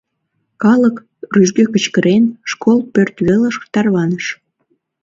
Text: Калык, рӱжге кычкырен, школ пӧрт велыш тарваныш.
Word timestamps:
Калык, 0.61 0.95
рӱжге 1.35 1.63
кычкырен, 1.73 2.23
школ 2.51 2.77
пӧрт 2.93 3.15
велыш 3.27 3.55
тарваныш. 3.73 4.25